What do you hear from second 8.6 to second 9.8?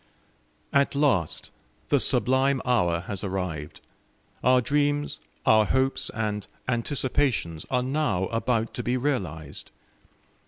to be realised!